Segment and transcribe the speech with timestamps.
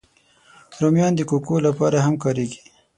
[0.79, 2.59] رومیان د کوکو لپاره هم کارېږي